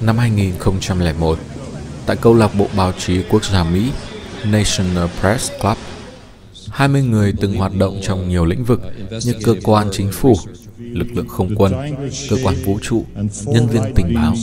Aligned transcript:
Năm 0.00 0.18
2001, 0.18 1.38
tại 2.06 2.16
câu 2.16 2.34
lạc 2.34 2.54
bộ 2.58 2.66
báo 2.76 2.92
chí 2.98 3.22
quốc 3.30 3.44
gia 3.44 3.64
Mỹ 3.64 3.90
National 4.44 5.06
Press 5.20 5.52
Club, 5.60 5.76
20 6.70 7.02
người 7.02 7.32
từng 7.40 7.56
hoạt 7.56 7.72
động 7.74 8.00
trong 8.02 8.28
nhiều 8.28 8.44
lĩnh 8.44 8.64
vực 8.64 8.80
như 9.24 9.34
cơ 9.44 9.54
quan 9.62 9.88
chính 9.92 10.12
phủ, 10.12 10.34
lực 10.78 11.06
lượng 11.14 11.28
không 11.28 11.54
quân, 11.56 11.72
cơ 12.30 12.36
quan 12.44 12.54
vũ 12.64 12.78
trụ, 12.82 13.04
nhân 13.46 13.66
viên 13.66 13.82
tình 13.94 14.14
báo 14.14 14.34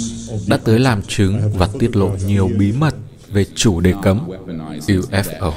đã 0.48 0.58
tới 0.58 0.80
làm 0.80 1.02
chứng 1.02 1.52
và 1.58 1.70
tiết 1.80 1.96
lộ 1.96 2.10
nhiều 2.26 2.50
bí 2.58 2.72
mật 2.72 2.96
về 3.32 3.46
chủ 3.56 3.80
đề 3.80 3.94
cấm 4.04 4.30
UFO. 4.88 5.52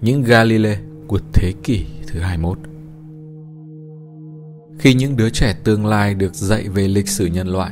Những 0.00 0.22
Galile 0.22 0.78
của 1.06 1.18
thế 1.32 1.52
kỷ 1.62 1.84
thứ 2.06 2.20
21 2.20 2.58
Khi 4.78 4.94
những 4.94 5.16
đứa 5.16 5.30
trẻ 5.30 5.56
tương 5.64 5.86
lai 5.86 6.14
được 6.14 6.34
dạy 6.34 6.68
về 6.68 6.88
lịch 6.88 7.08
sử 7.08 7.26
nhân 7.26 7.48
loại, 7.48 7.70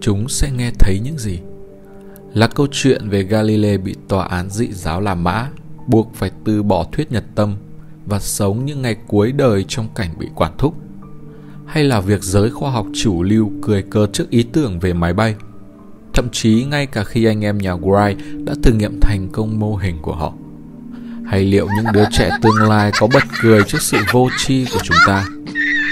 chúng 0.00 0.28
sẽ 0.28 0.50
nghe 0.56 0.70
thấy 0.78 1.00
những 1.04 1.18
gì? 1.18 1.38
Là 2.34 2.46
câu 2.46 2.66
chuyện 2.72 3.08
về 3.08 3.22
Galilei 3.22 3.78
bị 3.78 3.94
tòa 4.08 4.24
án 4.24 4.50
dị 4.50 4.72
giáo 4.72 5.00
làm 5.00 5.24
mã, 5.24 5.50
buộc 5.86 6.14
phải 6.14 6.30
từ 6.44 6.62
bỏ 6.62 6.86
thuyết 6.92 7.12
nhật 7.12 7.24
tâm 7.34 7.56
và 8.06 8.20
sống 8.20 8.64
những 8.64 8.82
ngày 8.82 8.96
cuối 9.06 9.32
đời 9.32 9.64
trong 9.68 9.88
cảnh 9.94 10.10
bị 10.18 10.26
quản 10.34 10.52
thúc? 10.58 10.74
Hay 11.66 11.84
là 11.84 12.00
việc 12.00 12.22
giới 12.22 12.50
khoa 12.50 12.70
học 12.70 12.86
chủ 12.94 13.22
lưu 13.22 13.52
cười 13.62 13.82
cợt 13.82 14.12
trước 14.12 14.30
ý 14.30 14.42
tưởng 14.42 14.78
về 14.78 14.92
máy 14.92 15.12
bay? 15.12 15.34
Thậm 16.14 16.28
chí 16.32 16.64
ngay 16.64 16.86
cả 16.86 17.04
khi 17.04 17.24
anh 17.24 17.44
em 17.44 17.58
nhà 17.58 17.74
Wright 17.74 18.44
đã 18.44 18.54
thử 18.62 18.72
nghiệm 18.72 19.00
thành 19.00 19.28
công 19.32 19.60
mô 19.60 19.76
hình 19.76 19.96
của 20.02 20.14
họ– 20.14 20.32
hay 21.28 21.44
liệu 21.44 21.68
những 21.76 21.92
đứa 21.92 22.04
trẻ 22.12 22.30
tương 22.42 22.68
lai 22.68 22.90
có 22.98 23.06
bật 23.06 23.22
cười 23.40 23.62
trước 23.62 23.82
sự 23.82 23.98
vô 24.12 24.28
tri 24.38 24.64
của 24.64 24.80
chúng 24.82 24.96
ta? 25.06 25.24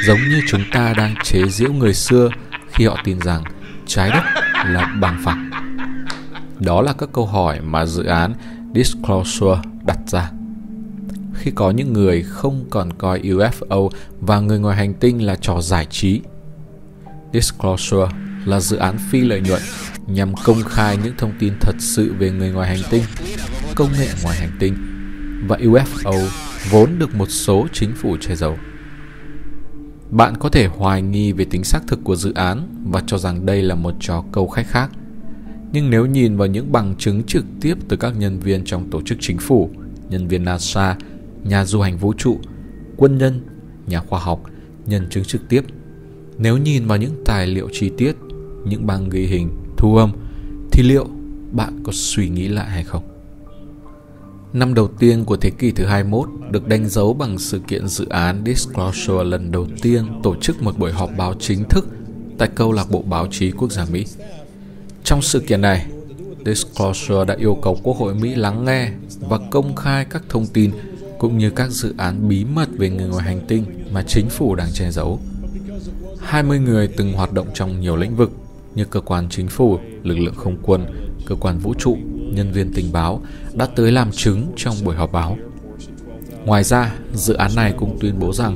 Giống 0.07 0.19
như 0.19 0.41
chúng 0.49 0.63
ta 0.73 0.95
đang 0.97 1.15
chế 1.25 1.43
giễu 1.49 1.73
người 1.73 1.95
xưa 1.95 2.29
khi 2.73 2.87
họ 2.87 2.97
tin 3.05 3.21
rằng 3.21 3.43
trái 3.87 4.11
đất 4.11 4.23
là 4.67 4.97
bằng 5.01 5.21
phẳng. 5.25 5.51
Đó 6.61 6.83
là 6.83 6.93
các 6.93 7.09
câu 7.13 7.27
hỏi 7.27 7.61
mà 7.61 7.87
dự 7.87 8.05
án 8.05 8.35
Disclosure 8.75 9.61
đặt 9.87 9.99
ra. 10.07 10.31
Khi 11.35 11.51
có 11.55 11.71
những 11.71 11.93
người 11.93 12.23
không 12.23 12.65
còn 12.71 12.93
coi 12.93 13.21
UFO 13.21 13.89
và 14.21 14.41
người 14.41 14.59
ngoài 14.59 14.77
hành 14.77 14.95
tinh 14.95 15.27
là 15.27 15.37
trò 15.41 15.61
giải 15.61 15.87
trí. 15.91 16.21
Disclosure 17.33 18.09
là 18.45 18.61
dự 18.61 18.77
án 18.77 18.99
phi 19.11 19.21
lợi 19.21 19.41
nhuận 19.41 19.63
nhằm 20.07 20.35
công 20.45 20.63
khai 20.63 20.97
những 21.05 21.15
thông 21.19 21.33
tin 21.39 21.53
thật 21.61 21.75
sự 21.79 22.15
về 22.19 22.31
người 22.31 22.51
ngoài 22.51 22.69
hành 22.69 22.87
tinh, 22.91 23.03
công 23.75 23.89
nghệ 23.99 24.09
ngoài 24.23 24.37
hành 24.37 24.57
tinh 24.59 24.96
và 25.49 25.57
UFO 25.57 26.29
vốn 26.71 26.99
được 26.99 27.15
một 27.15 27.31
số 27.31 27.67
chính 27.73 27.93
phủ 27.95 28.17
che 28.21 28.37
giấu. 28.37 28.59
Bạn 30.11 30.35
có 30.37 30.49
thể 30.49 30.67
hoài 30.67 31.03
nghi 31.03 31.33
về 31.33 31.45
tính 31.45 31.65
xác 31.65 31.81
thực 31.87 32.01
của 32.05 32.17
dự 32.17 32.33
án 32.35 32.85
và 32.91 33.03
cho 33.07 33.19
rằng 33.19 33.47
đây 33.47 33.63
là 33.63 33.75
một 33.75 33.95
trò 34.01 34.25
câu 34.33 34.49
khách 34.49 34.67
khác. 34.67 34.91
Nhưng 35.73 35.91
nếu 35.91 36.07
nhìn 36.07 36.37
vào 36.37 36.49
những 36.49 36.73
bằng 36.73 36.95
chứng 36.99 37.23
trực 37.23 37.45
tiếp 37.61 37.75
từ 37.89 37.97
các 37.97 38.19
nhân 38.19 38.41
viên 38.41 38.65
trong 38.65 38.91
tổ 38.91 39.03
chức 39.03 39.19
chính 39.21 39.39
phủ, 39.39 39.71
nhân 40.11 40.29
viên 40.29 40.45
NASA, 40.45 40.97
nhà 41.45 41.65
du 41.65 41.81
hành 41.81 41.99
vũ 41.99 42.13
trụ, 42.13 42.41
quân 42.97 43.19
nhân, 43.19 43.41
nhà 43.87 44.01
khoa 44.01 44.21
học, 44.21 44.43
nhân 44.87 45.07
chứng 45.11 45.25
trực 45.25 45.49
tiếp, 45.49 45.65
nếu 46.39 46.59
nhìn 46.59 46.87
vào 46.87 46.99
những 46.99 47.23
tài 47.25 47.47
liệu 47.47 47.69
chi 47.73 47.91
tiết, 47.97 48.13
những 48.65 48.87
băng 48.87 49.09
ghi 49.09 49.27
hình, 49.27 49.51
thu 49.77 49.97
âm, 49.97 50.13
thì 50.73 50.83
liệu 50.83 51.07
bạn 51.53 51.81
có 51.85 51.93
suy 51.95 52.29
nghĩ 52.29 52.49
lại 52.49 52.71
hay 52.71 52.85
không? 52.85 53.16
Năm 54.57 54.75
đầu 54.75 54.89
tiên 54.99 55.25
của 55.25 55.37
thế 55.37 55.51
kỷ 55.51 55.71
thứ 55.71 55.85
21 55.85 56.29
được 56.51 56.69
đánh 56.69 56.89
dấu 56.89 57.15
bằng 57.15 57.39
sự 57.39 57.61
kiện 57.69 57.89
dự 57.89 58.07
án 58.09 58.43
Disclosure 58.47 59.25
lần 59.25 59.53
đầu 59.53 59.67
tiên 59.83 60.05
tổ 60.23 60.37
chức 60.41 60.63
một 60.63 60.79
buổi 60.79 60.93
họp 60.93 61.11
báo 61.17 61.35
chính 61.39 61.65
thức 61.65 61.89
tại 62.39 62.49
câu 62.55 62.73
lạc 62.73 62.91
bộ 62.91 63.03
báo 63.03 63.27
chí 63.31 63.51
quốc 63.51 63.73
gia 63.73 63.87
Mỹ. 63.93 64.07
Trong 65.05 65.23
sự 65.23 65.41
kiện 65.41 65.61
này, 65.61 65.87
Disclosure 66.47 67.25
đã 67.25 67.35
yêu 67.39 67.59
cầu 67.63 67.79
Quốc 67.83 67.97
hội 67.97 68.15
Mỹ 68.15 68.35
lắng 68.35 68.65
nghe 68.65 68.91
và 69.21 69.39
công 69.51 69.77
khai 69.77 70.05
các 70.05 70.23
thông 70.29 70.47
tin 70.47 70.71
cũng 71.19 71.39
như 71.39 71.51
các 71.51 71.71
dự 71.71 71.95
án 71.99 72.29
bí 72.29 72.45
mật 72.45 72.69
về 72.79 72.91
người 72.91 73.09
ngoài 73.09 73.25
hành 73.25 73.41
tinh 73.49 73.65
mà 73.91 74.03
chính 74.03 74.29
phủ 74.29 74.55
đang 74.55 74.69
che 74.73 74.91
giấu. 74.91 75.21
20 76.21 76.59
người 76.59 76.89
từng 76.89 77.13
hoạt 77.13 77.33
động 77.33 77.47
trong 77.55 77.81
nhiều 77.81 77.97
lĩnh 77.97 78.17
vực 78.17 78.31
như 78.75 78.85
cơ 78.85 79.01
quan 79.01 79.29
chính 79.31 79.49
phủ, 79.49 79.79
lực 80.03 80.19
lượng 80.19 80.35
không 80.37 80.57
quân, 80.63 80.87
cơ 81.27 81.35
quan 81.35 81.59
vũ 81.59 81.75
trụ, 81.75 81.97
nhân 82.35 82.53
viên 82.53 82.73
tình 82.73 82.93
báo 82.93 83.23
đã 83.55 83.67
tới 83.67 83.93
làm 83.93 84.13
chứng 84.13 84.47
trong 84.57 84.75
buổi 84.85 84.97
họp 84.97 85.13
báo. 85.13 85.37
Ngoài 86.45 86.65
ra, 86.65 86.95
dự 87.15 87.35
án 87.35 87.51
này 87.57 87.75
cũng 87.77 87.99
tuyên 88.01 88.19
bố 88.19 88.33
rằng 88.33 88.55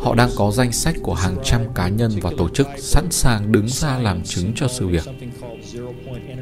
họ 0.00 0.14
đang 0.14 0.30
có 0.36 0.50
danh 0.50 0.72
sách 0.72 0.96
của 1.02 1.14
hàng 1.14 1.36
trăm 1.44 1.60
cá 1.74 1.88
nhân 1.88 2.12
và 2.22 2.30
tổ 2.38 2.48
chức 2.48 2.66
sẵn 2.78 3.10
sàng 3.10 3.52
đứng 3.52 3.68
ra 3.68 3.98
làm 3.98 4.22
chứng 4.22 4.52
cho 4.56 4.68
sự 4.68 4.86
việc. 4.86 5.04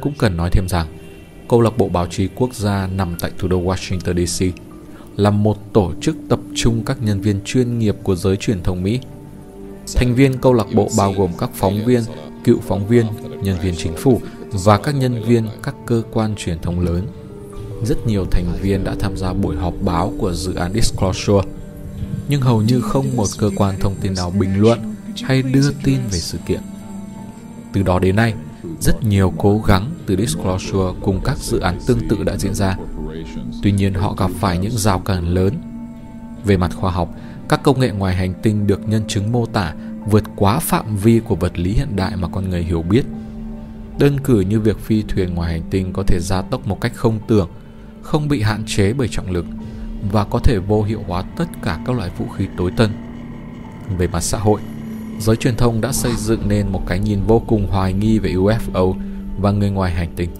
Cũng 0.01 0.13
cần 0.19 0.37
nói 0.37 0.51
thêm 0.53 0.69
rằng, 0.69 0.87
câu 1.49 1.61
lạc 1.61 1.79
bộ 1.79 1.89
báo 1.89 2.07
chí 2.07 2.29
quốc 2.35 2.55
gia 2.55 2.87
nằm 2.87 3.17
tại 3.21 3.31
thủ 3.39 3.49
đô 3.49 3.63
Washington 3.63 4.27
DC 4.27 4.45
là 5.17 5.31
một 5.31 5.73
tổ 5.73 5.93
chức 6.01 6.17
tập 6.29 6.41
trung 6.55 6.83
các 6.87 7.03
nhân 7.03 7.21
viên 7.21 7.41
chuyên 7.45 7.79
nghiệp 7.79 7.97
của 8.03 8.17
giới 8.17 8.37
truyền 8.37 8.63
thông 8.63 8.83
Mỹ. 8.83 9.01
Thành 9.97 10.15
viên 10.15 10.39
câu 10.39 10.53
lạc 10.53 10.67
bộ 10.75 10.89
bao 10.99 11.13
gồm 11.13 11.31
các 11.39 11.51
phóng 11.55 11.85
viên, 11.85 12.03
cựu 12.45 12.61
phóng 12.61 12.87
viên, 12.87 13.07
nhân 13.43 13.59
viên 13.63 13.75
chính 13.77 13.97
phủ 13.97 14.21
và 14.53 14.79
các 14.79 14.95
nhân 14.95 15.23
viên 15.23 15.49
các 15.63 15.75
cơ 15.87 16.03
quan 16.13 16.35
truyền 16.37 16.59
thông 16.63 16.81
lớn. 16.81 17.07
Rất 17.85 18.07
nhiều 18.07 18.25
thành 18.31 18.47
viên 18.63 18.85
đã 18.85 18.95
tham 19.01 19.17
gia 19.17 19.33
buổi 19.33 19.57
họp 19.57 19.75
báo 19.81 20.13
của 20.19 20.33
dự 20.33 20.55
án 20.55 20.73
Disclosure, 20.73 21.49
nhưng 22.29 22.41
hầu 22.41 22.63
như 22.63 22.81
không 22.81 23.17
một 23.17 23.27
cơ 23.39 23.51
quan 23.57 23.75
thông 23.81 23.95
tin 24.01 24.15
nào 24.15 24.31
bình 24.31 24.61
luận 24.61 24.95
hay 25.23 25.43
đưa 25.43 25.73
tin 25.85 25.99
về 26.11 26.19
sự 26.19 26.39
kiện. 26.47 26.61
Từ 27.73 27.83
đó 27.83 27.99
đến 27.99 28.17
nay, 28.17 28.35
rất 28.81 29.03
nhiều 29.03 29.33
cố 29.39 29.63
gắng 29.67 29.91
từ 30.07 30.17
Disclosure 30.17 30.99
cùng 31.01 31.21
các 31.25 31.39
dự 31.39 31.59
án 31.59 31.79
tương 31.87 32.09
tự 32.09 32.23
đã 32.25 32.37
diễn 32.37 32.55
ra. 32.55 32.77
Tuy 33.63 33.73
nhiên 33.73 33.95
họ 33.95 34.15
gặp 34.15 34.31
phải 34.41 34.59
những 34.59 34.79
rào 34.79 34.99
cản 34.99 35.29
lớn. 35.35 35.55
Về 36.45 36.57
mặt 36.57 36.75
khoa 36.75 36.91
học, 36.91 37.15
các 37.49 37.63
công 37.63 37.81
nghệ 37.81 37.91
ngoài 37.91 38.17
hành 38.17 38.35
tinh 38.43 38.67
được 38.67 38.89
nhân 38.89 39.03
chứng 39.09 39.33
mô 39.33 39.47
tả 39.47 39.75
vượt 40.11 40.25
quá 40.37 40.59
phạm 40.59 40.97
vi 40.97 41.21
của 41.21 41.35
vật 41.35 41.59
lý 41.59 41.73
hiện 41.73 41.97
đại 41.97 42.17
mà 42.17 42.29
con 42.29 42.51
người 42.51 42.63
hiểu 42.63 42.83
biết– 42.83 43.05
Đơn 44.01 44.21
cử 44.21 44.41
như 44.41 44.61
việc 44.61 44.79
phi 44.79 45.03
thuyền 45.03 45.35
ngoài 45.35 45.53
hành 45.53 45.63
tinh 45.71 45.93
có 45.93 46.03
thể 46.07 46.19
gia 46.21 46.43
tốc 46.43 46.67
một 46.67 46.81
cách 46.81 46.93
không 46.95 47.19
tưởng, 47.29 47.49
không 48.03 48.29
bị 48.29 48.43
hạn 48.43 48.65
chế 48.67 48.93
bởi 48.93 49.09
trọng 49.09 49.31
lực 49.31 49.45
và 50.13 50.25
có 50.25 50.39
thể 50.39 50.59
vô 50.59 50.83
hiệu 50.83 51.01
hóa 51.07 51.23
tất 51.37 51.45
cả 51.63 51.79
các 51.87 51.97
loại 51.97 52.11
vũ 52.19 52.29
khí 52.29 52.47
tối 52.57 52.71
tân. 52.77 52.91
Về 53.99 54.07
mặt 54.07 54.21
xã 54.21 54.39
hội, 54.39 54.61
giới 55.21 55.37
truyền 55.37 55.57
thông 55.57 55.81
đã 55.81 55.93
xây 55.93 56.13
dựng 56.17 56.49
nên 56.49 56.69
một 56.69 56.83
cái 56.87 56.99
nhìn 56.99 57.21
vô 57.27 57.43
cùng 57.47 57.67
hoài 57.67 57.93
nghi 57.93 58.19
về 58.19 58.33
UFO 58.33 58.95
và 59.41 59.51
người 59.51 59.71
ngoài 59.71 59.93
hành 59.93 60.13
tinh. 60.17 60.31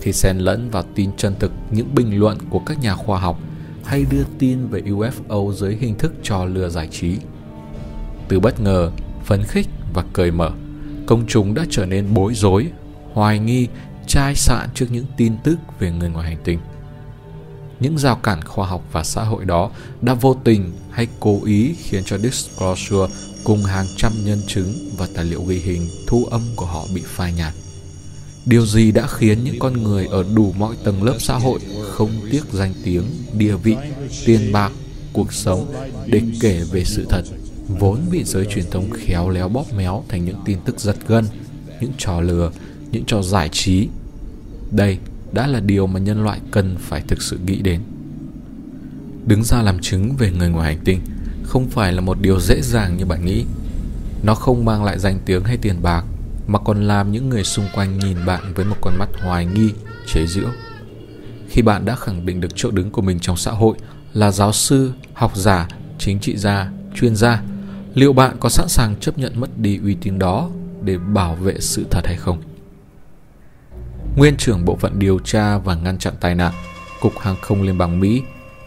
Khi 0.00 0.12
xen 0.12 0.38
lẫn 0.38 0.70
vào 0.70 0.82
tin 0.94 1.10
chân 1.16 1.34
thực 1.38 1.52
những 1.70 1.94
bình 1.94 2.18
luận 2.18 2.38
của 2.50 2.58
các 2.58 2.80
nhà 2.80 2.94
khoa 2.94 3.18
học 3.18 3.38
hay 3.84 4.04
đưa 4.10 4.24
tin 4.38 4.66
về 4.66 4.82
UFO 4.82 5.52
dưới 5.52 5.76
hình 5.76 5.98
thức 5.98 6.14
trò 6.22 6.44
lừa 6.44 6.68
giải 6.68 6.88
trí. 6.90 7.16
Từ 8.28 8.40
bất 8.40 8.60
ngờ, 8.60 8.90
phấn 9.24 9.44
khích 9.44 9.66
và 9.94 10.04
cởi 10.12 10.30
mở, 10.30 10.50
công 11.06 11.24
chúng 11.28 11.54
đã 11.54 11.64
trở 11.70 11.86
nên 11.86 12.14
bối 12.14 12.34
rối 12.34 12.66
hoài 13.12 13.38
nghi, 13.38 13.68
chai 14.06 14.34
sạn 14.34 14.68
trước 14.74 14.86
những 14.90 15.06
tin 15.16 15.36
tức 15.44 15.56
về 15.78 15.90
người 15.92 16.08
ngoài 16.08 16.28
hành 16.28 16.38
tinh. 16.44 16.58
Những 17.80 17.98
rào 17.98 18.16
cản 18.16 18.44
khoa 18.44 18.66
học 18.66 18.82
và 18.92 19.04
xã 19.04 19.22
hội 19.24 19.44
đó 19.44 19.70
đã 20.02 20.14
vô 20.14 20.36
tình 20.44 20.72
hay 20.90 21.08
cố 21.20 21.40
ý 21.44 21.74
khiến 21.74 22.02
cho 22.06 22.18
Disclosure 22.18 23.14
cùng 23.44 23.62
hàng 23.64 23.86
trăm 23.96 24.12
nhân 24.24 24.38
chứng 24.46 24.74
và 24.96 25.08
tài 25.14 25.24
liệu 25.24 25.42
ghi 25.42 25.58
hình 25.58 25.88
thu 26.06 26.24
âm 26.30 26.40
của 26.56 26.66
họ 26.66 26.84
bị 26.94 27.02
phai 27.06 27.32
nhạt. 27.32 27.52
Điều 28.46 28.66
gì 28.66 28.92
đã 28.92 29.06
khiến 29.06 29.44
những 29.44 29.58
con 29.58 29.82
người 29.82 30.06
ở 30.06 30.24
đủ 30.34 30.52
mọi 30.58 30.76
tầng 30.84 31.02
lớp 31.02 31.16
xã 31.18 31.34
hội 31.34 31.60
không 31.90 32.10
tiếc 32.30 32.42
danh 32.52 32.74
tiếng, 32.84 33.04
địa 33.32 33.56
vị, 33.56 33.76
tiền 34.26 34.52
bạc, 34.52 34.72
cuộc 35.12 35.32
sống 35.32 35.74
để 36.06 36.22
kể 36.40 36.62
về 36.72 36.84
sự 36.84 37.06
thật 37.08 37.22
vốn 37.68 38.00
bị 38.10 38.24
giới 38.24 38.46
truyền 38.46 38.64
thông 38.70 38.90
khéo 38.90 39.30
léo 39.30 39.48
bóp 39.48 39.74
méo 39.76 40.04
thành 40.08 40.24
những 40.24 40.36
tin 40.44 40.58
tức 40.64 40.80
giật 40.80 40.96
gân, 41.06 41.24
những 41.80 41.92
trò 41.98 42.20
lừa 42.20 42.50
những 42.90 43.04
trò 43.04 43.22
giải 43.22 43.48
trí. 43.52 43.88
Đây 44.70 44.98
đã 45.32 45.46
là 45.46 45.60
điều 45.60 45.86
mà 45.86 46.00
nhân 46.00 46.24
loại 46.24 46.40
cần 46.50 46.76
phải 46.80 47.02
thực 47.08 47.22
sự 47.22 47.38
nghĩ 47.46 47.62
đến. 47.62 47.80
Đứng 49.26 49.44
ra 49.44 49.62
làm 49.62 49.78
chứng 49.78 50.16
về 50.16 50.30
người 50.30 50.48
ngoài 50.48 50.74
hành 50.74 50.84
tinh 50.84 51.00
không 51.42 51.68
phải 51.68 51.92
là 51.92 52.00
một 52.00 52.20
điều 52.20 52.40
dễ 52.40 52.60
dàng 52.62 52.96
như 52.96 53.06
bạn 53.06 53.24
nghĩ. 53.24 53.44
Nó 54.22 54.34
không 54.34 54.64
mang 54.64 54.84
lại 54.84 54.98
danh 54.98 55.18
tiếng 55.26 55.44
hay 55.44 55.56
tiền 55.56 55.82
bạc 55.82 56.04
mà 56.46 56.58
còn 56.58 56.82
làm 56.88 57.12
những 57.12 57.28
người 57.28 57.44
xung 57.44 57.66
quanh 57.74 57.98
nhìn 57.98 58.16
bạn 58.26 58.52
với 58.54 58.64
một 58.64 58.76
con 58.82 58.98
mắt 58.98 59.08
hoài 59.22 59.46
nghi 59.46 59.70
chế 60.06 60.26
giễu. 60.26 60.48
Khi 61.48 61.62
bạn 61.62 61.84
đã 61.84 61.96
khẳng 61.96 62.26
định 62.26 62.40
được 62.40 62.48
chỗ 62.54 62.70
đứng 62.70 62.90
của 62.90 63.02
mình 63.02 63.18
trong 63.20 63.36
xã 63.36 63.50
hội 63.50 63.76
là 64.12 64.30
giáo 64.30 64.52
sư 64.52 64.92
học 65.14 65.36
giả 65.36 65.68
chính 65.98 66.20
trị 66.20 66.36
gia 66.36 66.70
chuyên 66.94 67.16
gia 67.16 67.42
liệu 67.96 68.12
bạn 68.12 68.36
có 68.40 68.48
sẵn 68.48 68.68
sàng 68.68 68.96
chấp 69.00 69.18
nhận 69.18 69.40
mất 69.40 69.58
đi 69.58 69.80
uy 69.84 69.96
tín 70.00 70.18
đó 70.18 70.50
để 70.82 70.98
bảo 70.98 71.34
vệ 71.34 71.54
sự 71.60 71.86
thật 71.90 72.06
hay 72.06 72.16
không 72.16 72.42
nguyên 74.16 74.36
trưởng 74.36 74.64
bộ 74.64 74.76
phận 74.76 74.98
điều 74.98 75.18
tra 75.18 75.58
và 75.58 75.74
ngăn 75.74 75.98
chặn 75.98 76.14
tai 76.20 76.34
nạn, 76.34 76.52
Cục 77.00 77.18
Hàng 77.18 77.36
không 77.42 77.62
Liên 77.62 77.78
bang 77.78 78.00
Mỹ, 78.00 78.22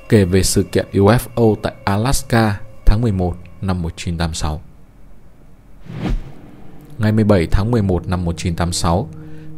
kể 0.09 0.25
về 0.25 0.43
sự 0.43 0.63
kiện 0.63 0.85
UFO 0.93 1.55
tại 1.55 1.73
Alaska 1.83 2.61
tháng 2.85 3.01
11 3.01 3.35
năm 3.61 3.81
1986. 3.81 4.61
Ngày 6.97 7.11
17 7.11 7.47
tháng 7.51 7.71
11 7.71 8.07
năm 8.07 8.25
1986, 8.25 9.09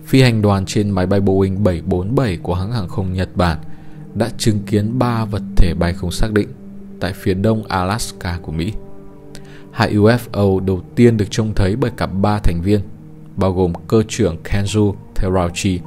phi 0.05 0.21
hành 0.21 0.41
đoàn 0.41 0.65
trên 0.65 0.89
máy 0.89 1.05
bay 1.05 1.19
Boeing 1.19 1.63
747 1.63 2.37
của 2.37 2.55
hãng 2.55 2.71
hàng 2.71 2.87
không 2.87 3.13
Nhật 3.13 3.29
Bản 3.35 3.57
đã 4.13 4.29
chứng 4.37 4.59
kiến 4.65 4.99
ba 4.99 5.25
vật 5.25 5.41
thể 5.57 5.73
bay 5.73 5.93
không 5.93 6.11
xác 6.11 6.31
định 6.31 6.49
tại 6.99 7.13
phía 7.15 7.33
đông 7.33 7.63
Alaska 7.67 8.39
của 8.41 8.51
Mỹ. 8.51 8.73
Hai 9.71 9.95
UFO 9.95 10.59
đầu 10.59 10.81
tiên 10.95 11.17
được 11.17 11.25
trông 11.29 11.53
thấy 11.55 11.75
bởi 11.75 11.91
cả 11.97 12.05
ba 12.05 12.39
thành 12.39 12.61
viên, 12.63 12.79
bao 13.35 13.53
gồm 13.53 13.73
cơ 13.87 14.03
trưởng 14.07 14.37
Kenzo 14.43 14.93
Terauchi, 15.15 15.79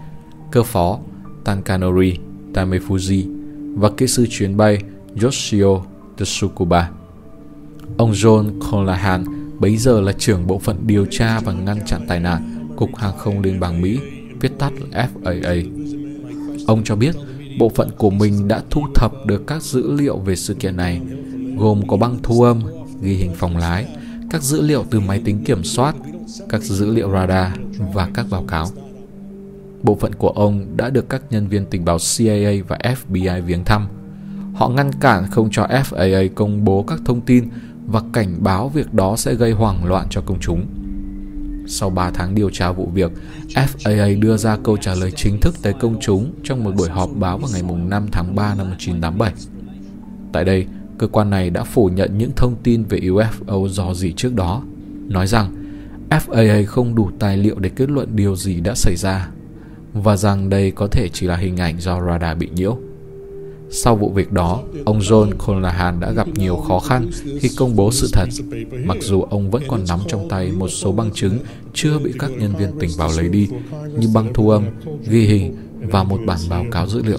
cơ 0.50 0.62
phó 0.62 0.98
Tankanori 1.44 2.18
Tamefuji 2.54 3.24
và 3.74 3.90
kỹ 3.96 4.06
sư 4.06 4.26
chuyến 4.30 4.56
bay 4.56 4.78
Yoshio 5.22 5.82
Tsukuba. 6.16 6.90
Ông 7.96 8.12
John 8.12 8.60
Colahan, 8.70 9.24
bấy 9.58 9.76
giờ 9.76 10.00
là 10.00 10.12
trưởng 10.12 10.46
bộ 10.46 10.58
phận 10.58 10.76
điều 10.86 11.06
tra 11.10 11.40
và 11.40 11.52
ngăn 11.52 11.78
chặn 11.86 12.04
tai 12.08 12.20
nạn 12.20 12.68
Cục 12.76 12.96
Hàng 12.96 13.16
không 13.18 13.40
Liên 13.40 13.60
bang 13.60 13.82
Mỹ, 13.82 13.98
viết 14.40 14.58
tắt 14.58 14.72
là 14.90 15.08
FAA. 15.14 15.70
Ông 16.66 16.84
cho 16.84 16.96
biết 16.96 17.14
bộ 17.58 17.68
phận 17.68 17.90
của 17.98 18.10
mình 18.10 18.48
đã 18.48 18.62
thu 18.70 18.82
thập 18.94 19.12
được 19.26 19.46
các 19.46 19.62
dữ 19.62 19.92
liệu 19.92 20.18
về 20.18 20.36
sự 20.36 20.54
kiện 20.54 20.76
này, 20.76 21.00
gồm 21.58 21.86
có 21.86 21.96
băng 21.96 22.18
thu 22.22 22.42
âm, 22.42 22.62
ghi 23.04 23.14
hình 23.14 23.32
phòng 23.34 23.56
lái, 23.56 23.86
các 24.30 24.42
dữ 24.42 24.62
liệu 24.62 24.84
từ 24.90 25.00
máy 25.00 25.20
tính 25.24 25.44
kiểm 25.44 25.64
soát, 25.64 25.94
các 26.48 26.62
dữ 26.62 26.94
liệu 26.94 27.12
radar 27.12 27.52
và 27.92 28.08
các 28.14 28.26
báo 28.30 28.44
cáo. 28.48 28.66
Bộ 29.82 29.94
phận 29.94 30.14
của 30.14 30.28
ông 30.28 30.76
đã 30.76 30.90
được 30.90 31.08
các 31.08 31.22
nhân 31.30 31.48
viên 31.48 31.66
tình 31.66 31.84
báo 31.84 31.98
CIA 31.98 32.62
và 32.68 32.78
FBI 32.82 33.42
viếng 33.42 33.64
thăm. 33.64 33.86
Họ 34.54 34.68
ngăn 34.68 34.92
cản 34.92 35.30
không 35.30 35.48
cho 35.50 35.66
FAA 35.66 36.28
công 36.34 36.64
bố 36.64 36.82
các 36.82 37.00
thông 37.04 37.20
tin 37.20 37.48
và 37.86 38.02
cảnh 38.12 38.36
báo 38.38 38.68
việc 38.68 38.94
đó 38.94 39.16
sẽ 39.16 39.34
gây 39.34 39.52
hoảng 39.52 39.84
loạn 39.84 40.06
cho 40.10 40.20
công 40.20 40.40
chúng. 40.40 40.66
Sau 41.66 41.90
3 41.90 42.10
tháng 42.10 42.34
điều 42.34 42.50
tra 42.50 42.72
vụ 42.72 42.90
việc, 42.94 43.12
FAA 43.48 44.20
đưa 44.20 44.36
ra 44.36 44.56
câu 44.64 44.76
trả 44.76 44.94
lời 44.94 45.12
chính 45.16 45.40
thức 45.40 45.54
tới 45.62 45.72
công 45.72 45.96
chúng 46.00 46.32
trong 46.44 46.64
một 46.64 46.74
buổi 46.74 46.88
họp 46.88 47.10
báo 47.14 47.38
vào 47.38 47.50
ngày 47.52 47.62
5 47.62 48.06
tháng 48.12 48.34
3 48.34 48.54
năm 48.54 48.70
1987. 48.70 49.32
Tại 50.32 50.44
đây, 50.44 50.66
cơ 51.04 51.08
quan 51.12 51.30
này 51.30 51.50
đã 51.50 51.64
phủ 51.64 51.86
nhận 51.88 52.18
những 52.18 52.30
thông 52.36 52.56
tin 52.62 52.84
về 52.84 52.98
UFO 52.98 53.68
dò 53.68 53.94
dỉ 53.94 54.12
trước 54.12 54.34
đó, 54.34 54.62
nói 55.08 55.26
rằng 55.26 55.54
FAA 56.10 56.66
không 56.66 56.94
đủ 56.94 57.10
tài 57.18 57.36
liệu 57.36 57.58
để 57.58 57.70
kết 57.76 57.90
luận 57.90 58.08
điều 58.16 58.36
gì 58.36 58.60
đã 58.60 58.74
xảy 58.74 58.96
ra 58.96 59.28
và 59.92 60.16
rằng 60.16 60.50
đây 60.50 60.70
có 60.70 60.86
thể 60.86 61.08
chỉ 61.12 61.26
là 61.26 61.36
hình 61.36 61.56
ảnh 61.56 61.80
do 61.80 62.00
radar 62.06 62.38
bị 62.38 62.48
nhiễu. 62.54 62.78
Sau 63.70 63.96
vụ 63.96 64.10
việc 64.10 64.32
đó, 64.32 64.62
ông 64.84 64.98
John 64.98 65.30
Callahan 65.46 66.00
đã 66.00 66.12
gặp 66.12 66.28
nhiều 66.34 66.56
khó 66.56 66.78
khăn 66.78 67.10
khi 67.40 67.50
công 67.58 67.76
bố 67.76 67.92
sự 67.92 68.08
thật, 68.12 68.28
mặc 68.84 68.96
dù 69.00 69.22
ông 69.22 69.50
vẫn 69.50 69.62
còn 69.68 69.84
nắm 69.88 70.00
trong 70.06 70.28
tay 70.28 70.52
một 70.52 70.68
số 70.68 70.92
bằng 70.92 71.10
chứng 71.14 71.38
chưa 71.74 71.98
bị 71.98 72.12
các 72.18 72.30
nhân 72.30 72.52
viên 72.58 72.70
tình 72.80 72.90
báo 72.98 73.10
lấy 73.16 73.28
đi, 73.28 73.48
như 73.98 74.08
băng 74.14 74.32
thu 74.34 74.50
âm, 74.50 74.64
ghi 75.08 75.26
hình 75.26 75.56
và 75.80 76.04
một 76.04 76.20
bản 76.26 76.38
báo 76.50 76.64
cáo 76.70 76.86
dữ 76.86 77.02
liệu. 77.02 77.18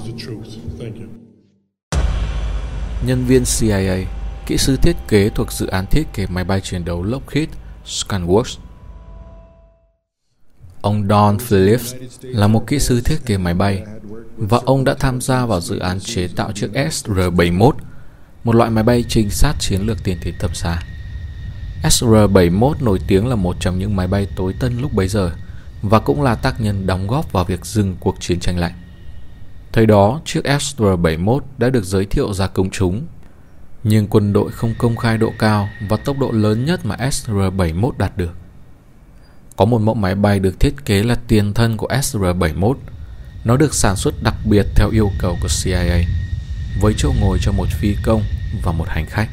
Nhân 3.04 3.26
viên 3.26 3.44
CIA, 3.60 4.06
kỹ 4.46 4.58
sư 4.58 4.78
thiết 4.78 4.96
kế 5.08 5.30
thuộc 5.30 5.52
dự 5.52 5.68
án 5.68 5.86
thiết 5.86 6.14
kế 6.14 6.28
máy 6.28 6.44
bay 6.44 6.62
chiến 6.62 6.86
đấu 6.86 7.04
Lockheed 7.04 7.50
Skunkworks. 7.86 8.58
Ông 10.82 11.08
Don 11.10 11.40
Phillips 11.40 11.96
là 12.22 12.48
một 12.48 12.68
kỹ 12.68 12.80
sư 12.80 13.02
thiết 13.02 13.18
kế 13.26 13.38
máy 13.38 13.54
bay 13.54 13.84
và 14.38 14.60
ông 14.66 14.84
đã 14.84 14.94
tham 15.00 15.22
gia 15.22 15.46
vào 15.46 15.62
dự 15.62 15.80
án 15.80 16.00
chế 16.00 16.28
tạo 16.36 16.52
chiếc 16.52 16.72
SR-71, 16.74 17.72
một 18.44 18.56
loại 18.56 18.70
máy 18.70 18.84
bay 18.84 19.04
trinh 19.10 19.30
sát 19.30 19.54
chiến 19.60 19.82
lược 19.82 20.04
tiền 20.04 20.18
thế 20.22 20.34
tầm 20.40 20.54
xa. 20.54 20.80
SR-71 21.84 22.74
nổi 22.82 23.00
tiếng 23.08 23.28
là 23.28 23.36
một 23.36 23.56
trong 23.60 23.80
những 23.80 23.96
máy 23.96 24.08
bay 24.08 24.28
tối 24.36 24.54
tân 24.60 24.78
lúc 24.82 24.94
bấy 24.94 25.08
giờ 25.08 25.32
và 25.82 26.00
cũng 26.00 26.22
là 26.22 26.36
tác 26.36 26.62
nhân 26.62 26.88
đóng 26.88 27.08
góp 27.08 27.32
vào 27.32 27.44
việc 27.44 27.66
dừng 27.66 27.96
cuộc 28.00 28.16
chiến 28.20 28.40
tranh 28.40 28.60
lạnh. 28.60 28.74
Thời 29.76 29.86
đó, 29.86 30.22
chiếc 30.26 30.42
SR-71 30.44 31.40
đã 31.58 31.70
được 31.70 31.84
giới 31.84 32.06
thiệu 32.06 32.34
ra 32.34 32.48
công 32.48 32.70
chúng, 32.70 33.06
nhưng 33.84 34.08
quân 34.08 34.34
đội 34.34 34.52
không 34.52 34.74
công 34.78 34.96
khai 34.96 35.18
độ 35.18 35.34
cao 35.40 35.70
và 35.90 35.98
tốc 35.98 36.20
độ 36.20 36.32
lớn 36.32 36.66
nhất 36.66 36.86
mà 36.86 36.96
SR-71 36.96 37.92
đạt 37.98 38.18
được. 38.18 38.34
Có 39.56 39.66
một 39.66 39.82
mẫu 39.82 39.96
máy 39.96 40.16
bay 40.16 40.40
được 40.40 40.60
thiết 40.60 40.86
kế 40.86 41.04
là 41.04 41.16
tiền 41.28 41.54
thân 41.54 41.78
của 41.78 41.88
SR-71 41.88 42.74
nó 43.46 43.58
được 43.58 43.74
sản 43.74 43.96
xuất 43.96 44.24
đặc 44.24 44.36
biệt 44.46 44.66
theo 44.76 44.90
yêu 44.90 45.12
cầu 45.20 45.38
của 45.42 45.48
CIA, 45.64 46.06
với 46.82 46.94
chỗ 46.98 47.14
ngồi 47.22 47.38
cho 47.42 47.52
một 47.52 47.68
phi 47.80 47.96
công 48.04 48.22
và 48.64 48.72
một 48.72 48.88
hành 48.88 49.06
khách. 49.06 49.30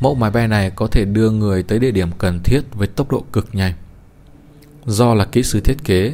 Mẫu 0.00 0.14
máy 0.14 0.30
bay 0.30 0.48
này 0.48 0.70
có 0.70 0.86
thể 0.86 1.04
đưa 1.04 1.30
người 1.30 1.62
tới 1.62 1.78
địa 1.78 1.90
điểm 1.90 2.08
cần 2.18 2.40
thiết 2.44 2.60
với 2.72 2.86
tốc 2.88 3.10
độ 3.10 3.24
cực 3.32 3.48
nhanh. 3.52 3.72
Do 4.86 5.14
là 5.14 5.24
kỹ 5.24 5.42
sư 5.42 5.60
thiết 5.60 5.84
kế, 5.84 6.12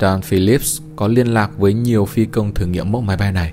John 0.00 0.20
Phillips 0.20 0.80
có 0.96 1.08
liên 1.08 1.26
lạc 1.26 1.58
với 1.58 1.74
nhiều 1.74 2.04
phi 2.04 2.24
công 2.24 2.54
thử 2.54 2.66
nghiệm 2.66 2.92
mẫu 2.92 3.00
máy 3.00 3.16
bay 3.16 3.32
này. 3.32 3.52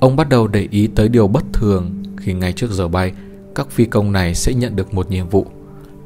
Ông 0.00 0.16
bắt 0.16 0.28
đầu 0.28 0.48
để 0.48 0.68
ý 0.70 0.86
tới 0.86 1.08
điều 1.08 1.28
bất 1.28 1.44
thường 1.52 2.02
khi 2.16 2.32
ngay 2.32 2.52
trước 2.52 2.70
giờ 2.70 2.88
bay, 2.88 3.12
các 3.54 3.70
phi 3.70 3.84
công 3.84 4.12
này 4.12 4.34
sẽ 4.34 4.54
nhận 4.54 4.76
được 4.76 4.94
một 4.94 5.10
nhiệm 5.10 5.28
vụ, 5.28 5.46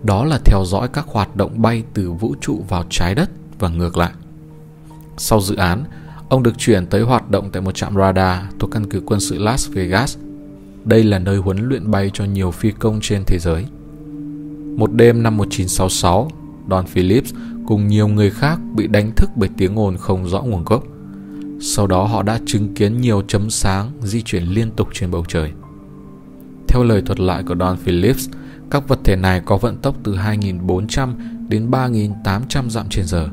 đó 0.02 0.24
là 0.24 0.38
theo 0.44 0.64
dõi 0.66 0.88
các 0.92 1.06
hoạt 1.08 1.36
động 1.36 1.62
bay 1.62 1.82
từ 1.94 2.12
vũ 2.12 2.34
trụ 2.40 2.64
vào 2.68 2.84
trái 2.90 3.14
đất 3.14 3.30
và 3.58 3.68
ngược 3.68 3.96
lại. 3.96 4.12
Sau 5.16 5.40
dự 5.40 5.56
án, 5.56 5.84
Ông 6.28 6.42
được 6.42 6.58
chuyển 6.58 6.86
tới 6.86 7.02
hoạt 7.02 7.30
động 7.30 7.50
tại 7.52 7.62
một 7.62 7.74
trạm 7.74 7.96
radar 7.96 8.38
thuộc 8.58 8.70
căn 8.70 8.86
cứ 8.90 9.02
quân 9.06 9.20
sự 9.20 9.38
Las 9.38 9.68
Vegas. 9.70 10.16
Đây 10.84 11.04
là 11.04 11.18
nơi 11.18 11.36
huấn 11.36 11.68
luyện 11.68 11.90
bay 11.90 12.10
cho 12.14 12.24
nhiều 12.24 12.50
phi 12.50 12.70
công 12.70 12.98
trên 13.02 13.22
thế 13.26 13.38
giới. 13.38 13.66
Một 14.76 14.92
đêm 14.92 15.22
năm 15.22 15.36
1966, 15.36 16.30
Don 16.70 16.87
Phillips 16.87 17.34
cùng 17.66 17.87
nhiều 17.87 18.08
người 18.08 18.31
khác 18.31 18.58
bị 18.76 18.87
đánh 18.87 19.12
thức 19.16 19.31
bởi 19.37 19.49
tiếng 19.56 19.78
ồn 19.78 19.96
không 19.96 20.28
rõ 20.28 20.43
nguồn 20.43 20.64
gốc. 20.64 20.84
Sau 21.61 21.87
đó 21.87 22.05
họ 22.05 22.22
đã 22.22 22.40
chứng 22.46 22.75
kiến 22.75 23.00
nhiều 23.00 23.22
chấm 23.28 23.50
sáng 23.50 23.90
di 24.02 24.22
chuyển 24.22 24.43
liên 24.43 24.70
tục 24.70 24.88
trên 24.93 25.11
bầu 25.11 25.25
trời. 25.28 25.52
Theo 26.69 26.84
lời 26.84 27.02
thuật 27.06 27.20
lại 27.20 27.43
của 27.43 27.56
Don 27.61 27.76
Phillips, 27.76 28.28
các 28.70 28.88
vật 28.88 28.99
thể 29.05 29.16
này 29.16 29.43
có 29.44 29.56
vận 29.56 29.76
tốc 29.76 29.96
từ 30.02 30.16
2.400 30.16 31.14
đến 31.49 31.70
3.800 31.70 32.69
dặm 32.69 32.87
trên 32.88 33.05
giờ, 33.05 33.28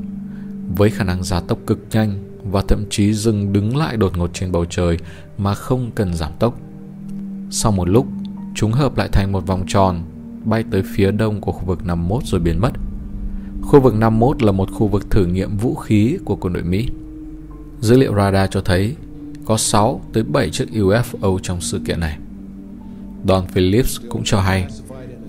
với 0.76 0.90
khả 0.90 1.04
năng 1.04 1.22
gia 1.22 1.40
tốc 1.40 1.58
cực 1.66 1.78
nhanh 1.90 2.32
và 2.44 2.62
thậm 2.68 2.84
chí 2.90 3.14
dừng 3.14 3.52
đứng 3.52 3.76
lại 3.76 3.96
đột 3.96 4.16
ngột 4.16 4.30
trên 4.34 4.52
bầu 4.52 4.64
trời 4.64 4.98
mà 5.38 5.54
không 5.54 5.90
cần 5.94 6.14
giảm 6.14 6.32
tốc. 6.38 6.58
Sau 7.50 7.72
một 7.72 7.88
lúc, 7.88 8.06
chúng 8.54 8.72
hợp 8.72 8.96
lại 8.96 9.08
thành 9.12 9.32
một 9.32 9.46
vòng 9.46 9.64
tròn, 9.66 10.02
bay 10.44 10.64
tới 10.70 10.82
phía 10.94 11.10
đông 11.10 11.40
của 11.40 11.52
khu 11.52 11.64
vực 11.64 11.84
51 11.84 12.22
rồi 12.24 12.40
biến 12.40 12.60
mất. 12.60 12.72
Khu 13.62 13.80
vực 13.80 13.94
51 13.94 14.42
là 14.42 14.52
một 14.52 14.72
khu 14.72 14.86
vực 14.86 15.10
thử 15.10 15.26
nghiệm 15.26 15.56
vũ 15.56 15.74
khí 15.74 16.18
của 16.24 16.36
quân 16.36 16.52
đội 16.52 16.62
Mỹ. 16.62 16.88
Dữ 17.80 17.96
liệu 17.96 18.14
radar 18.14 18.50
cho 18.50 18.60
thấy 18.60 18.96
có 19.44 19.56
6 19.56 20.00
tới 20.12 20.22
7 20.22 20.50
chiếc 20.50 20.68
UFO 20.72 21.38
trong 21.38 21.60
sự 21.60 21.80
kiện 21.86 22.00
này. 22.00 22.18
Don 23.28 23.46
Phillips 23.46 24.00
cũng 24.08 24.22
cho 24.24 24.40
hay, 24.40 24.66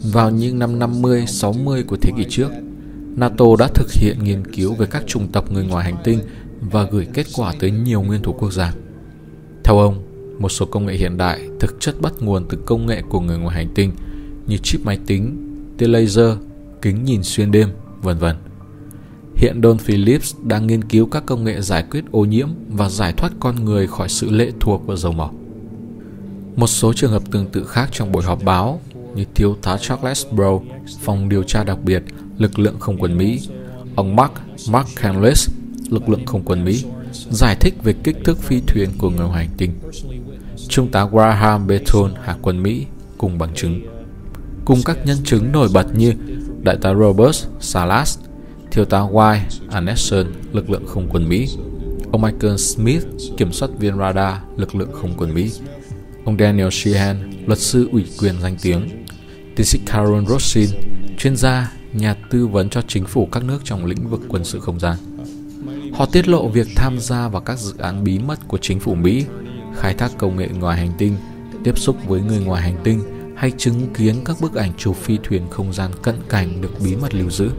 vào 0.04 0.32
những 0.32 0.60
năm 0.60 0.80
50-60 0.80 1.84
của 1.88 1.98
thế 2.02 2.12
kỷ 2.18 2.26
trước, 2.30 2.52
NATO 3.16 3.46
đã 3.60 3.68
thực 3.68 3.92
hiện 3.92 4.18
nghiên 4.24 4.44
cứu 4.54 4.74
về 4.74 4.86
các 4.86 5.04
chủng 5.08 5.28
tộc 5.28 5.52
người 5.52 5.66
ngoài 5.66 5.86
hành 5.86 5.98
tinh 6.04 6.20
và 6.62 6.84
gửi 6.84 7.08
kết 7.14 7.26
quả 7.36 7.54
tới 7.60 7.72
nhiều 7.72 8.02
nguyên 8.02 8.22
thủ 8.22 8.34
quốc 8.34 8.54
gia. 8.54 8.74
Theo 9.64 9.80
ông, 9.80 10.04
một 10.40 10.50
số 10.50 10.66
công 10.66 10.86
nghệ 10.86 10.94
hiện 10.94 11.18
đại 11.18 11.48
thực 11.60 11.80
chất 11.80 12.02
bắt 12.02 12.14
nguồn 12.20 12.46
từ 12.50 12.58
công 12.66 12.86
nghệ 12.86 13.02
của 13.10 13.20
người 13.20 13.38
ngoài 13.38 13.56
hành 13.56 13.74
tinh 13.76 13.92
như 14.48 14.58
chip 14.58 14.86
máy 14.86 15.00
tính, 15.06 15.38
tia 15.78 15.88
laser, 15.88 16.32
kính 16.82 17.04
nhìn 17.04 17.24
xuyên 17.24 17.52
đêm, 17.52 17.70
vân 18.04 18.18
vân. 18.18 18.36
Hiện 19.36 19.62
Don 19.64 19.78
Phillips 19.78 20.36
đang 20.44 20.68
nghiên 20.68 20.84
cứu 20.84 21.06
các 21.06 21.24
công 21.26 21.44
nghệ 21.44 21.62
giải 21.62 21.84
quyết 21.92 22.04
ô 22.12 22.26
nhiễm 22.26 22.50
và 22.70 22.90
giải 22.90 23.14
thoát 23.18 23.34
con 23.40 23.66
người 23.66 23.88
khỏi 23.88 24.10
sự 24.10 24.30
lệ 24.30 24.52
thuộc 24.60 24.88
vào 24.88 24.98
dầu 24.98 25.12
mỏ. 25.12 25.32
Một 26.56 26.68
số 26.68 26.94
trường 26.94 27.12
hợp 27.12 27.24
tương 27.32 27.46
tự 27.46 27.64
khác 27.64 27.90
trong 27.92 28.12
buổi 28.12 28.24
họp 28.24 28.44
báo 28.44 28.82
như 29.16 29.26
thiếu 29.36 29.56
tá 29.62 29.78
Charles 29.78 30.26
Bro, 30.32 30.60
phòng 31.02 31.30
điều 31.30 31.44
tra 31.44 31.64
đặc 31.64 31.78
biệt, 31.84 32.04
lực 32.38 32.60
lượng 32.60 32.80
không 32.80 32.98
quân 32.98 33.18
Mỹ, 33.18 33.40
ông 33.96 34.16
Mark 34.16 34.34
Mark 34.70 34.88
Canlis, 34.96 35.50
lực 35.90 36.10
lượng 36.10 36.26
không 36.26 36.42
quân 36.46 36.66
Mỹ, 36.66 36.84
giải 37.32 37.56
thích 37.60 37.74
về 37.84 37.94
kích 38.04 38.18
thước 38.26 38.38
phi 38.40 38.62
thuyền 38.68 38.90
của 38.98 39.10
người 39.10 39.30
hành 39.30 39.50
tinh. 39.58 39.72
Trung 40.68 40.92
tá 40.92 41.06
Graham 41.06 41.68
Beton, 41.68 42.14
Hải 42.24 42.36
quân 42.42 42.64
Mỹ, 42.64 42.86
cùng 43.18 43.38
bằng 43.38 43.54
chứng. 43.56 43.82
Cùng 44.66 44.80
các 44.86 45.06
nhân 45.06 45.18
chứng 45.24 45.52
nổi 45.52 45.70
bật 45.74 45.88
như 45.96 46.14
Đại 46.64 46.78
tá 46.82 46.94
Robert 46.94 47.36
Salas, 47.60 48.20
Thiếu 48.72 48.86
tá 48.86 49.00
White 49.00 49.40
Anderson, 49.70 50.28
lực 50.54 50.70
lượng 50.70 50.86
không 50.88 51.08
quân 51.10 51.30
Mỹ, 51.30 51.48
ông 52.12 52.22
Michael 52.22 52.58
Smith, 52.58 53.06
kiểm 53.38 53.52
soát 53.52 53.70
viên 53.80 53.98
radar, 53.98 54.36
lực 54.58 54.76
lượng 54.76 54.92
không 54.94 55.14
quân 55.18 55.34
Mỹ, 55.34 55.52
ông 56.26 56.38
Daniel 56.40 56.70
Sheehan, 56.72 57.32
luật 57.46 57.60
sư 57.60 57.90
ủy 57.92 58.06
quyền 58.20 58.42
danh 58.42 58.56
tiếng, 58.62 59.06
tiến 59.56 59.66
sĩ 59.66 59.80
Karen 59.86 60.26
Rossin, 60.28 60.70
chuyên 61.18 61.36
gia, 61.36 61.72
nhà 61.94 62.16
tư 62.30 62.48
vấn 62.48 62.70
cho 62.70 62.82
chính 62.88 63.06
phủ 63.06 63.28
các 63.32 63.44
nước 63.44 63.60
trong 63.64 63.86
lĩnh 63.86 64.10
vực 64.10 64.22
quân 64.28 64.44
sự 64.44 64.60
không 64.60 64.80
gian. 64.80 64.98
Họ 65.94 66.06
tiết 66.06 66.28
lộ 66.28 66.48
việc 66.48 66.68
tham 66.76 67.00
gia 67.00 67.28
vào 67.28 67.42
các 67.42 67.60
dự 67.60 67.74
án 67.78 68.04
bí 68.04 68.20
mật 68.20 68.40
của 68.48 68.58
chính 68.58 68.80
phủ 68.80 68.96
Mỹ 68.96 69.26
khai 69.76 69.94
thác 69.94 70.12
công 70.18 70.38
nghệ 70.38 70.48
ngoài 70.60 70.78
hành 70.78 70.92
tinh, 70.98 71.16
tiếp 71.64 71.78
xúc 71.78 71.98
với 72.08 72.22
người 72.22 72.40
ngoài 72.40 72.62
hành 72.62 72.78
tinh 72.84 73.00
hay 73.44 73.52
chứng 73.58 73.94
kiến 73.94 74.16
các 74.26 74.38
bức 74.42 74.56
ảnh 74.56 74.72
chụp 74.78 74.96
phi 74.96 75.18
thuyền 75.24 75.44
không 75.50 75.74
gian 75.74 75.92
cận 76.02 76.16
cảnh 76.30 76.62
được 76.62 76.70
bí 76.84 76.96
mật 76.96 77.16
lưu 77.16 77.30
giữ. 77.30 77.50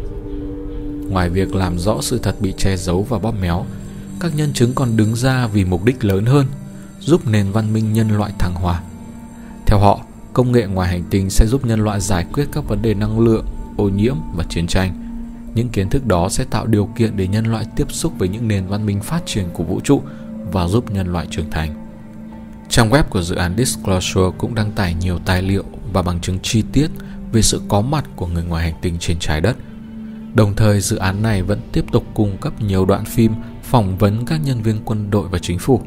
Ngoài 1.09 1.31
việc 1.31 1.55
làm 1.55 1.79
rõ 1.79 1.99
sự 2.01 2.19
thật 2.19 2.37
bị 2.41 2.55
che 2.57 2.77
giấu 2.77 3.03
và 3.03 3.19
bóp 3.19 3.35
méo, 3.41 3.65
các 4.21 4.37
nhân 4.37 4.53
chứng 4.53 4.73
còn 4.75 4.97
đứng 4.97 5.17
ra 5.17 5.47
vì 5.47 5.65
mục 5.65 5.85
đích 5.85 6.05
lớn 6.05 6.27
hơn, 6.27 6.47
giúp 7.01 7.27
nền 7.27 7.53
văn 7.53 7.73
minh 7.73 7.93
nhân 7.93 8.17
loại 8.17 8.33
thăng 8.39 8.55
hoa. 8.55 8.83
Theo 9.67 9.79
họ, 9.79 10.01
công 10.33 10.53
nghệ 10.53 10.67
ngoài 10.67 10.89
hành 10.89 11.05
tinh 11.11 11.31
sẽ 11.31 11.47
giúp 11.47 11.67
nhân 11.67 11.85
loại 11.85 12.01
giải 12.01 12.27
quyết 12.33 12.45
các 12.53 12.69
vấn 12.69 12.83
đề 12.83 12.95
năng 12.95 13.21
lượng, 13.21 13.45
ô 13.77 13.89
nhiễm 13.89 14.17
và 14.37 14.45
chiến 14.49 14.67
tranh. 14.67 14.93
Những 15.55 15.69
kiến 15.69 15.91
thức 15.91 16.07
đó 16.07 16.29
sẽ 16.29 16.45
tạo 16.45 16.67
điều 16.67 16.89
kiện 16.97 17.17
để 17.17 17.27
nhân 17.27 17.47
loại 17.47 17.67
tiếp 17.77 17.93
xúc 17.93 18.13
với 18.19 18.29
những 18.29 18.49
nền 18.49 18.67
văn 18.67 18.87
minh 18.87 19.01
phát 19.01 19.27
triển 19.27 19.45
của 19.53 19.65
vũ 19.65 19.81
trụ 19.81 20.03
và 20.53 20.69
giúp 20.69 20.91
nhân 20.91 21.13
loại 21.13 21.27
trưởng 21.31 21.51
thành. 21.51 21.84
Trang 22.69 22.91
web 22.91 23.03
của 23.11 23.23
dự 23.23 23.35
án 23.35 23.57
Disclosure 23.57 24.37
cũng 24.39 24.55
đăng 24.55 24.73
tải 24.73 24.95
nhiều 24.95 25.19
tài 25.19 25.43
liệu 25.43 25.65
và 25.93 26.03
bằng 26.03 26.21
chứng 26.21 26.39
chi 26.43 26.63
tiết 26.73 26.89
về 27.33 27.43
sự 27.43 27.61
có 27.69 27.81
mặt 27.81 28.05
của 28.17 28.27
người 28.27 28.45
ngoài 28.45 28.65
hành 28.65 28.81
tinh 28.83 28.97
trên 29.01 29.19
trái 29.19 29.41
đất. 29.41 29.57
Đồng 30.35 30.57
thời, 30.57 30.81
dự 30.81 30.97
án 30.97 31.23
này 31.23 31.43
vẫn 31.43 31.61
tiếp 31.73 31.85
tục 31.93 32.05
cung 32.15 32.37
cấp 32.37 32.53
nhiều 32.63 32.87
đoạn 32.87 33.05
phim 33.05 33.33
phỏng 33.63 33.99
vấn 33.99 34.27
các 34.27 34.41
nhân 34.45 34.63
viên 34.63 34.81
quân 34.85 35.11
đội 35.11 35.29
và 35.29 35.39
chính 35.39 35.59
phủ, 35.59 35.81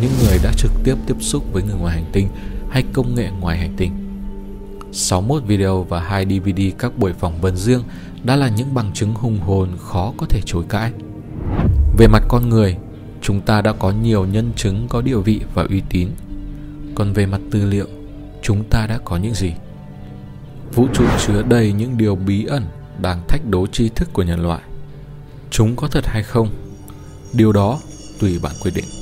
những 0.00 0.12
người 0.22 0.38
đã 0.42 0.52
trực 0.56 0.70
tiếp 0.84 0.94
tiếp 1.06 1.16
xúc 1.20 1.44
với 1.52 1.62
người 1.62 1.76
ngoài 1.80 1.94
hành 1.94 2.10
tinh 2.12 2.28
hay 2.70 2.84
công 2.92 3.14
nghệ 3.14 3.30
ngoài 3.40 3.58
hành 3.58 3.74
tinh. 3.76 3.92
61 4.92 5.42
video 5.42 5.82
và 5.82 6.00
2 6.00 6.26
DVD 6.26 6.62
các 6.78 6.98
buổi 6.98 7.12
phỏng 7.12 7.40
vấn 7.40 7.56
riêng 7.56 7.82
đã 8.24 8.36
là 8.36 8.48
những 8.48 8.74
bằng 8.74 8.92
chứng 8.94 9.14
hùng 9.14 9.38
hồn 9.38 9.68
khó 9.78 10.12
có 10.16 10.26
thể 10.26 10.40
chối 10.46 10.64
cãi. 10.68 10.92
Về 11.98 12.06
mặt 12.06 12.22
con 12.28 12.48
người, 12.48 12.76
chúng 13.22 13.40
ta 13.40 13.62
đã 13.62 13.72
có 13.72 13.90
nhiều 13.90 14.26
nhân 14.26 14.52
chứng 14.56 14.86
có 14.88 15.00
địa 15.00 15.16
vị 15.16 15.40
và 15.54 15.66
uy 15.68 15.82
tín. 15.88 16.08
Còn 16.94 17.12
về 17.12 17.26
mặt 17.26 17.40
tư 17.50 17.66
liệu, 17.66 17.86
chúng 18.42 18.64
ta 18.64 18.86
đã 18.86 18.98
có 19.04 19.16
những 19.16 19.34
gì? 19.34 19.52
Vũ 20.74 20.86
trụ 20.94 21.04
chứa 21.26 21.42
đầy 21.42 21.72
những 21.72 21.98
điều 21.98 22.16
bí 22.16 22.44
ẩn 22.44 22.64
đang 23.02 23.22
thách 23.28 23.40
đố 23.50 23.66
tri 23.66 23.88
thức 23.88 24.08
của 24.12 24.22
nhân 24.22 24.42
loại. 24.42 24.60
Chúng 25.50 25.76
có 25.76 25.88
thật 25.88 26.06
hay 26.06 26.22
không? 26.22 26.48
Điều 27.32 27.52
đó 27.52 27.78
tùy 28.20 28.38
bạn 28.42 28.52
quyết 28.62 28.72
định. 28.74 28.97